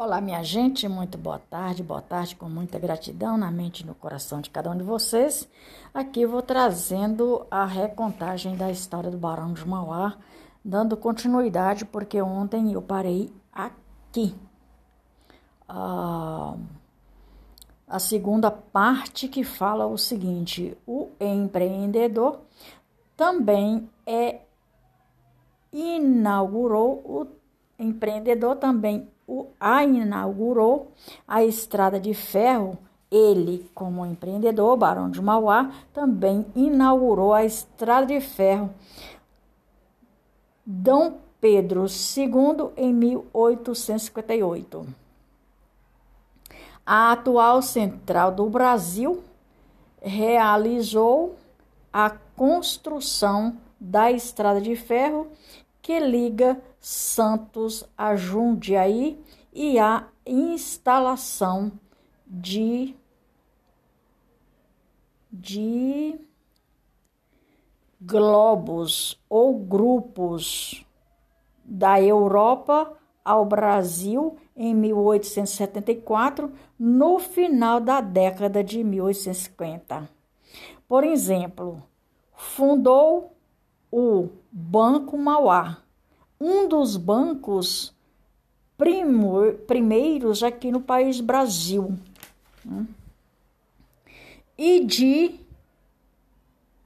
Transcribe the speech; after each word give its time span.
Olá, 0.00 0.20
minha 0.20 0.44
gente, 0.44 0.86
muito 0.86 1.18
boa 1.18 1.40
tarde, 1.40 1.82
boa 1.82 2.00
tarde 2.00 2.36
com 2.36 2.48
muita 2.48 2.78
gratidão 2.78 3.36
na 3.36 3.50
mente 3.50 3.80
e 3.80 3.84
no 3.84 3.96
coração 3.96 4.40
de 4.40 4.48
cada 4.48 4.70
um 4.70 4.76
de 4.76 4.84
vocês. 4.84 5.48
Aqui 5.92 6.24
vou 6.24 6.40
trazendo 6.40 7.44
a 7.50 7.64
recontagem 7.64 8.56
da 8.56 8.70
história 8.70 9.10
do 9.10 9.18
Barão 9.18 9.52
de 9.52 9.66
Mauá, 9.66 10.16
dando 10.64 10.96
continuidade, 10.96 11.84
porque 11.84 12.22
ontem 12.22 12.72
eu 12.74 12.80
parei 12.80 13.28
aqui. 13.52 14.36
Ah, 15.68 16.54
a 17.88 17.98
segunda 17.98 18.52
parte 18.52 19.26
que 19.26 19.42
fala 19.42 19.84
o 19.84 19.98
seguinte: 19.98 20.78
o 20.86 21.08
empreendedor 21.18 22.42
também 23.16 23.90
é 24.06 24.42
inaugurou 25.72 27.02
o 27.04 27.26
empreendedor 27.76 28.54
também 28.54 29.10
a 29.60 29.84
inaugurou 29.84 30.92
a 31.26 31.44
estrada 31.44 31.98
de 32.00 32.14
ferro. 32.14 32.78
Ele, 33.10 33.70
como 33.74 34.04
empreendedor, 34.04 34.76
Barão 34.76 35.10
de 35.10 35.22
Mauá, 35.22 35.70
também 35.94 36.46
inaugurou 36.54 37.32
a 37.32 37.44
estrada 37.44 38.06
de 38.06 38.20
ferro 38.20 38.70
Dom 40.70 41.18
Pedro 41.40 41.86
II 41.86 42.72
em 42.76 42.92
1858. 42.92 44.86
A 46.84 47.12
atual 47.12 47.62
central 47.62 48.32
do 48.32 48.50
Brasil 48.50 49.24
realizou 50.02 51.36
a 51.90 52.10
construção 52.36 53.56
da 53.80 54.12
estrada 54.12 54.60
de 54.60 54.76
ferro 54.76 55.28
que 55.88 55.98
liga 55.98 56.60
Santos 56.78 57.82
a 57.96 58.14
Jundiaí 58.14 59.18
e 59.54 59.78
a 59.78 60.06
instalação 60.26 61.72
de 62.26 62.94
de 65.32 66.20
globos 67.98 69.18
ou 69.30 69.58
grupos 69.58 70.84
da 71.64 71.98
Europa 72.02 72.92
ao 73.24 73.46
Brasil 73.46 74.36
em 74.54 74.74
1874, 74.74 76.52
no 76.78 77.18
final 77.18 77.80
da 77.80 78.02
década 78.02 78.62
de 78.62 78.84
1850. 78.84 80.06
Por 80.86 81.02
exemplo, 81.02 81.82
fundou 82.34 83.37
o 83.90 84.28
Banco 84.50 85.16
Mauá, 85.16 85.78
um 86.40 86.68
dos 86.68 86.96
bancos 86.96 87.94
primor, 88.76 89.54
primeiros 89.66 90.42
aqui 90.42 90.70
no 90.70 90.80
país 90.80 91.20
Brasil. 91.20 91.96
Né? 92.64 92.86
E 94.56 94.84
de 94.84 95.40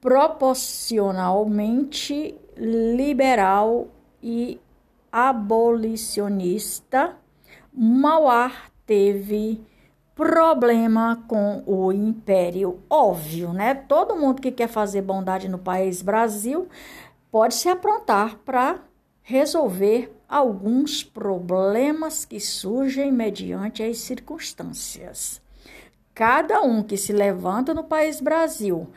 proporcionalmente 0.00 2.34
liberal 2.56 3.88
e 4.22 4.60
abolicionista, 5.10 7.16
Mauá 7.72 8.52
teve 8.86 9.60
problema 10.16 11.22
com 11.28 11.62
o 11.66 11.92
império, 11.92 12.80
óbvio, 12.88 13.52
né? 13.52 13.74
Todo 13.74 14.16
mundo 14.16 14.40
que 14.40 14.50
quer 14.50 14.66
fazer 14.66 15.02
bondade 15.02 15.46
no 15.46 15.58
país 15.58 16.00
Brasil 16.00 16.68
pode 17.30 17.54
se 17.54 17.68
aprontar 17.68 18.38
para 18.38 18.78
resolver 19.22 20.10
alguns 20.26 21.04
problemas 21.04 22.24
que 22.24 22.40
surgem 22.40 23.12
mediante 23.12 23.82
as 23.82 23.98
circunstâncias. 23.98 25.42
Cada 26.14 26.62
um 26.62 26.82
que 26.82 26.96
se 26.96 27.12
levanta 27.12 27.74
no 27.74 27.84
país 27.84 28.18
Brasil 28.18 28.88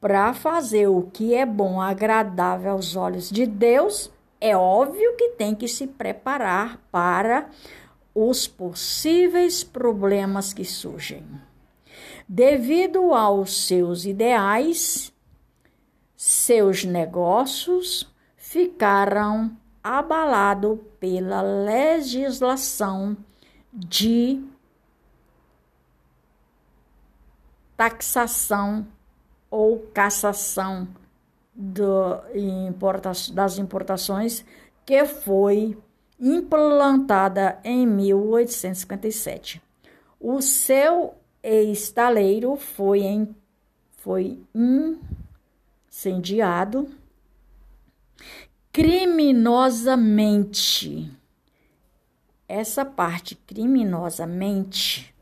para 0.00 0.32
fazer 0.32 0.86
o 0.86 1.10
que 1.12 1.34
é 1.34 1.44
bom, 1.44 1.80
agradável 1.80 2.70
aos 2.70 2.94
olhos 2.94 3.28
de 3.30 3.46
Deus, 3.46 4.12
é 4.40 4.56
óbvio 4.56 5.16
que 5.16 5.30
tem 5.30 5.56
que 5.56 5.66
se 5.66 5.88
preparar 5.88 6.78
para 6.92 7.48
os 8.20 8.48
possíveis 8.48 9.62
problemas 9.62 10.52
que 10.52 10.64
surgem. 10.64 11.24
Devido 12.28 13.14
aos 13.14 13.66
seus 13.66 14.04
ideais, 14.04 15.12
seus 16.16 16.84
negócios 16.84 18.12
ficaram 18.36 19.56
abalados 19.84 20.80
pela 20.98 21.42
legislação 21.42 23.16
de 23.72 24.42
taxação 27.76 28.84
ou 29.48 29.78
cassação 29.94 30.88
do, 31.54 32.20
das 33.32 33.58
importações 33.58 34.44
que 34.84 35.04
foi 35.04 35.78
implantada 36.20 37.60
em 37.62 37.86
1857. 37.86 39.62
O 40.20 40.42
seu 40.42 41.14
estaleiro 41.42 42.56
foi, 42.56 43.00
em, 43.00 43.34
foi 43.98 44.40
incendiado 45.88 46.88
criminosamente. 48.72 51.10
Essa 52.48 52.84
parte 52.84 53.34
criminosamente 53.34 55.12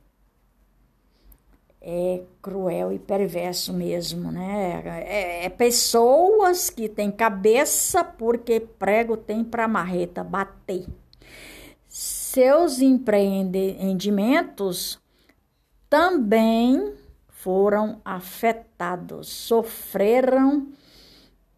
é 1.89 2.25
cruel 2.43 2.93
e 2.93 2.99
perverso 2.99 3.73
mesmo, 3.73 4.33
né? 4.33 4.83
É, 5.07 5.45
é 5.45 5.49
pessoas 5.49 6.69
que 6.69 6.89
têm 6.89 7.13
cabeça 7.13 8.03
porque 8.03 8.59
prego 8.59 9.17
tem 9.17 9.45
para 9.45 9.69
marreta 9.69 10.25
bater. 10.25 10.85
Seus 11.89 12.81
empreendimentos 12.81 14.99
também 15.89 16.93
foram 17.29 18.01
afetados, 18.05 19.29
sofreram 19.29 20.67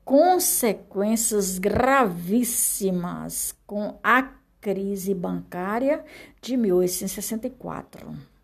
consequências 0.05 1.59
gravíssimas 1.59 3.57
com 3.67 3.99
a 4.03 4.31
crise 4.61 5.15
bancária 5.15 6.05
de 6.43 6.55
1864 6.55 8.38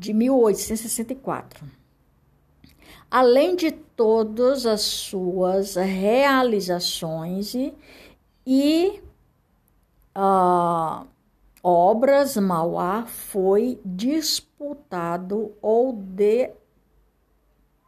de 0.00 0.14
1864. 0.14 1.66
Além 3.10 3.54
de 3.54 3.70
todas 3.70 4.64
as 4.64 4.80
suas 4.80 5.74
realizações 5.74 7.54
e, 8.46 9.02
uh, 10.16 11.06
obras, 11.62 12.38
Mauá 12.38 13.04
foi 13.04 13.78
disputado 13.84 15.52
ou 15.60 15.92
de 15.92 16.50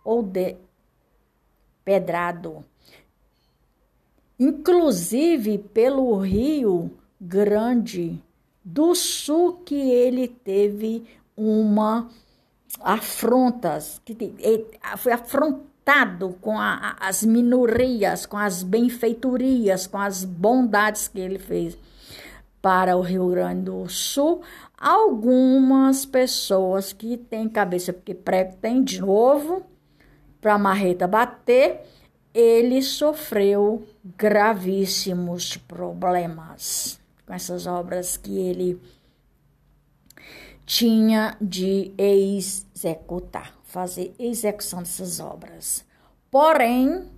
ou 0.04 0.22
de 0.22 0.56
pedrado, 1.82 2.62
inclusive 4.38 5.56
pelo 5.58 6.18
Rio 6.18 6.90
Grande 7.18 8.20
do 8.64 8.94
Sul 8.94 9.62
que 9.64 9.76
ele 9.76 10.26
teve 10.26 11.04
uma 11.36 12.08
afrontas, 12.80 14.00
que 14.04 14.16
foi 14.96 15.12
afrontado 15.12 16.36
com 16.40 16.58
a, 16.58 16.96
as 17.00 17.22
minorias, 17.22 18.24
com 18.24 18.36
as 18.36 18.62
benfeitorias, 18.62 19.86
com 19.86 19.98
as 19.98 20.24
bondades 20.24 21.08
que 21.08 21.20
ele 21.20 21.38
fez 21.38 21.76
para 22.60 22.96
o 22.96 23.00
Rio 23.00 23.28
Grande 23.28 23.62
do 23.62 23.88
Sul. 23.88 24.42
Algumas 24.78 26.06
pessoas 26.06 26.92
que 26.92 27.16
têm 27.16 27.48
cabeça, 27.48 27.92
porque 27.92 28.14
prego 28.14 28.56
tem 28.60 28.82
de 28.82 29.00
novo, 29.00 29.64
para 30.40 30.54
a 30.54 30.58
marreta 30.58 31.06
bater, 31.06 31.80
ele 32.34 32.80
sofreu 32.82 33.86
gravíssimos 34.16 35.56
problemas 35.56 37.00
com 37.26 37.34
essas 37.34 37.66
obras 37.66 38.16
que 38.16 38.38
ele 38.38 38.80
tinha 40.64 41.36
de 41.40 41.92
executar, 41.98 43.52
fazer 43.64 44.14
execução 44.18 44.78
dessas 44.80 45.18
obras. 45.20 45.84
Porém, 46.30 47.10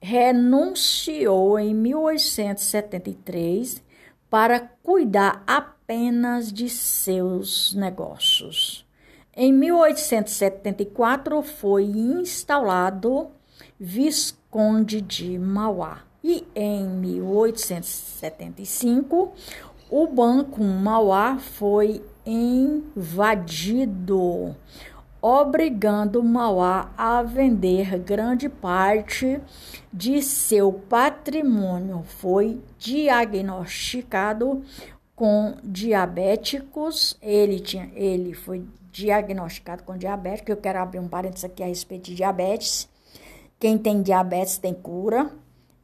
renunciou 0.00 1.58
em 1.58 1.74
1873 1.74 3.82
para 4.28 4.60
cuidar 4.82 5.42
apenas 5.46 6.52
de 6.52 6.68
seus 6.68 7.72
negócios. 7.74 8.86
Em 9.34 9.50
1874 9.52 11.40
foi 11.42 11.84
instalado 11.84 13.30
Visconde 13.78 15.00
de 15.00 15.38
Mauá 15.38 16.02
e 16.22 16.46
em 16.54 16.86
1875 16.86 19.32
o 19.92 20.06
Banco 20.06 20.64
Mauá 20.64 21.36
foi 21.38 22.02
invadido, 22.24 22.96
obrigando 25.20 26.24
Mauá 26.24 26.90
a 26.96 27.22
vender 27.22 27.98
grande 27.98 28.48
parte 28.48 29.38
de 29.92 30.22
seu 30.22 30.72
patrimônio. 30.72 32.02
Foi 32.04 32.58
diagnosticado 32.78 34.62
com 35.14 35.56
diabéticos. 35.62 37.18
Ele 37.20 37.60
tinha, 37.60 37.90
ele 37.94 38.32
foi 38.32 38.64
diagnosticado 38.90 39.82
com 39.82 39.98
diabetes. 39.98 40.48
Eu 40.48 40.56
quero 40.56 40.78
abrir 40.78 41.00
um 41.00 41.08
parênteses 41.08 41.44
aqui 41.44 41.62
a 41.62 41.66
respeito 41.66 42.04
de 42.04 42.14
diabetes. 42.14 42.88
Quem 43.60 43.76
tem 43.76 44.00
diabetes 44.00 44.56
tem 44.56 44.72
cura. 44.72 45.30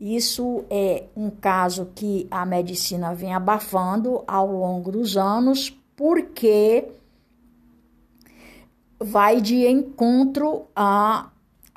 Isso 0.01 0.65
é 0.71 1.05
um 1.17 1.29
caso 1.29 1.91
que 1.95 2.29
a 2.31 2.47
medicina 2.47 3.15
vem 3.15 3.35
abafando 3.35 4.23
ao 4.27 4.47
longo 4.47 4.93
dos 4.93 5.17
anos, 5.17 5.77
porque 5.97 6.89
vai 9.01 9.41
de 9.41 9.67
encontro 9.67 10.67
à 10.75 11.31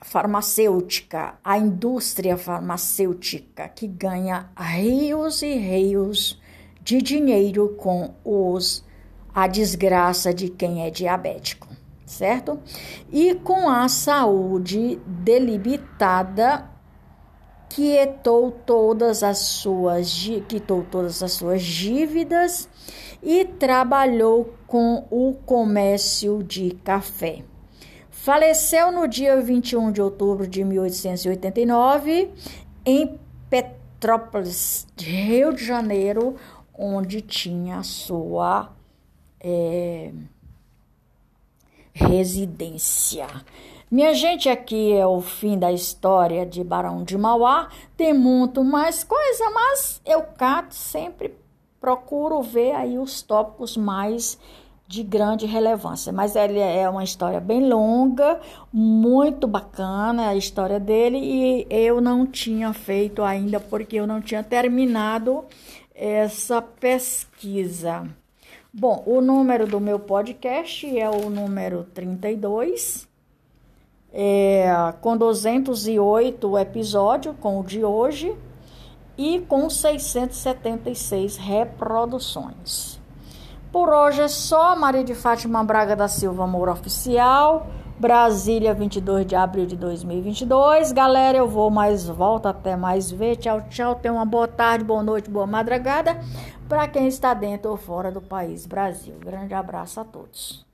farmacêutica, 0.03 1.35
à 1.43 1.57
indústria 1.57 2.37
farmacêutica, 2.37 3.67
que 3.69 3.87
ganha 3.87 4.49
rios 4.55 5.41
e 5.41 5.55
rios 5.55 6.39
de 6.83 7.01
dinheiro 7.01 7.69
com 7.77 8.13
os 8.23 8.83
a 9.33 9.47
desgraça 9.47 10.33
de 10.33 10.49
quem 10.49 10.85
é 10.85 10.89
diabético, 10.89 11.67
certo? 12.05 12.59
E 13.11 13.35
com 13.35 13.69
a 13.69 13.87
saúde 13.87 14.99
delimitada, 15.05 16.69
quietou 17.73 18.51
todas 18.51 19.23
as 19.23 19.37
suas 19.37 20.29
quitou 20.47 20.83
todas 20.83 21.23
as 21.23 21.31
suas 21.31 21.63
dívidas 21.63 22.67
e 23.23 23.45
trabalhou 23.45 24.53
com 24.67 25.05
o 25.09 25.33
comércio 25.45 26.43
de 26.43 26.71
café. 26.83 27.43
Faleceu 28.09 28.91
no 28.91 29.07
dia 29.07 29.41
21 29.41 29.91
de 29.91 30.01
outubro 30.01 30.47
de 30.47 30.63
1889 30.63 32.29
em 32.85 33.19
Petrópolis, 33.49 34.85
Rio 34.99 35.53
de 35.53 35.65
Janeiro, 35.65 36.35
onde 36.77 37.21
tinha 37.21 37.83
sua 37.83 38.71
é, 39.39 40.11
residência. 41.93 43.27
Minha 43.91 44.13
gente, 44.13 44.47
aqui 44.47 44.93
é 44.93 45.05
o 45.05 45.19
fim 45.19 45.59
da 45.59 45.69
história 45.69 46.45
de 46.45 46.63
Barão 46.63 47.03
de 47.03 47.17
Mauá. 47.17 47.67
Tem 47.97 48.13
muito 48.13 48.63
mais 48.63 49.03
coisa, 49.03 49.49
mas 49.49 50.01
eu 50.05 50.21
cato 50.21 50.73
sempre 50.73 51.35
procuro 51.77 52.41
ver 52.41 52.71
aí 52.71 52.97
os 52.97 53.21
tópicos 53.21 53.75
mais 53.75 54.39
de 54.87 55.03
grande 55.03 55.45
relevância. 55.45 56.13
Mas 56.13 56.37
ele 56.37 56.57
é 56.57 56.89
uma 56.89 57.03
história 57.03 57.41
bem 57.41 57.67
longa, 57.67 58.39
muito 58.71 59.45
bacana 59.45 60.29
a 60.29 60.37
história 60.37 60.79
dele 60.79 61.17
e 61.17 61.67
eu 61.69 61.99
não 61.99 62.25
tinha 62.25 62.71
feito 62.71 63.21
ainda 63.21 63.59
porque 63.59 63.97
eu 63.97 64.07
não 64.07 64.21
tinha 64.21 64.41
terminado 64.41 65.43
essa 65.93 66.61
pesquisa. 66.61 68.07
Bom, 68.73 69.03
o 69.05 69.19
número 69.19 69.67
do 69.67 69.81
meu 69.81 69.99
podcast 69.99 70.97
é 70.97 71.09
o 71.09 71.29
número 71.29 71.83
32, 71.93 73.10
é, 74.13 74.93
com 75.01 75.17
208 75.17 76.57
episódios, 76.57 77.35
com 77.39 77.59
o 77.59 77.63
de 77.63 77.83
hoje, 77.83 78.35
e 79.17 79.39
com 79.41 79.69
676 79.69 81.37
reproduções. 81.37 82.99
Por 83.71 83.89
hoje 83.89 84.21
é 84.21 84.27
só 84.27 84.75
Maria 84.75 85.03
de 85.03 85.15
Fátima 85.15 85.63
Braga 85.63 85.95
da 85.95 86.07
Silva 86.07 86.43
Amor 86.43 86.67
Oficial. 86.67 87.67
Brasília, 87.97 88.73
22 88.73 89.27
de 89.27 89.35
abril 89.35 89.67
de 89.67 89.75
2022. 89.75 90.91
Galera, 90.91 91.37
eu 91.37 91.47
vou 91.47 91.69
mais 91.69 92.07
volta, 92.07 92.49
até 92.49 92.75
mais 92.75 93.11
ver. 93.11 93.35
Tchau, 93.35 93.61
tchau. 93.69 93.93
Tenha 93.93 94.13
uma 94.13 94.25
boa 94.25 94.47
tarde, 94.47 94.83
boa 94.83 95.03
noite, 95.03 95.29
boa 95.29 95.45
madrugada 95.45 96.19
para 96.67 96.87
quem 96.87 97.07
está 97.07 97.33
dentro 97.33 97.69
ou 97.69 97.77
fora 97.77 98.11
do 98.11 98.21
país 98.21 98.65
Brasil. 98.65 99.15
Grande 99.19 99.53
abraço 99.53 99.99
a 99.99 100.03
todos. 100.03 100.70